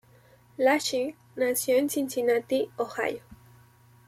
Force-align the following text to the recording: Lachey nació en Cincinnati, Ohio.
Lachey 0.57 1.13
nació 1.35 1.77
en 1.77 1.87
Cincinnati, 1.87 2.67
Ohio. 2.77 3.21